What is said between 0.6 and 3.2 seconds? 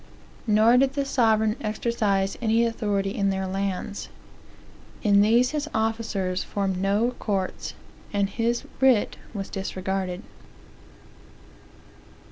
did the sovereign exercise any authority